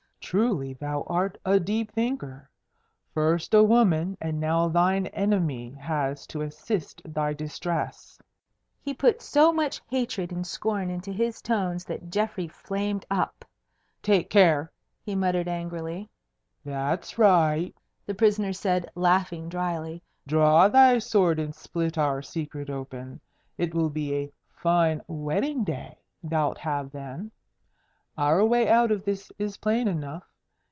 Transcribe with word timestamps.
"Truly 0.21 0.75
thou 0.75 1.03
art 1.07 1.37
a 1.43 1.59
deep 1.59 1.91
thinker! 1.91 2.49
First 3.13 3.53
a 3.53 3.61
woman 3.61 4.17
and 4.21 4.39
now 4.39 4.69
thine 4.69 5.07
enemy 5.07 5.71
has 5.71 6.25
to 6.27 6.39
assist 6.41 7.01
thy 7.03 7.33
distress." 7.33 8.17
He 8.79 8.93
put 8.93 9.21
so 9.21 9.51
much 9.51 9.81
hatred 9.89 10.31
and 10.31 10.47
scorn 10.47 10.89
into 10.89 11.11
his 11.11 11.41
tones 11.41 11.83
that 11.83 12.09
Geoffrey 12.09 12.47
flamed 12.47 13.05
up. 13.11 13.43
"Take 14.01 14.29
care!" 14.29 14.71
he 15.03 15.15
muttered 15.17 15.49
angrily. 15.49 16.07
"That's 16.63 17.17
right!" 17.17 17.75
the 18.05 18.15
prisoner 18.15 18.53
said, 18.53 18.89
laughing 18.95 19.49
dryly. 19.49 20.01
"Draw 20.25 20.69
thy 20.69 20.99
sword 20.99 21.39
and 21.39 21.53
split 21.53 21.97
our 21.97 22.21
secret 22.21 22.69
open. 22.69 23.19
It 23.57 23.75
will 23.75 23.89
be 23.89 24.15
a 24.15 24.31
fine 24.53 25.01
wedding 25.07 25.65
day 25.65 25.97
thou'lt 26.23 26.59
have 26.59 26.93
then. 26.93 27.31
Our 28.17 28.43
way 28.45 28.67
out 28.69 28.91
of 28.91 29.05
this 29.05 29.31
is 29.39 29.55
plain 29.57 29.87
enough. 29.87 30.23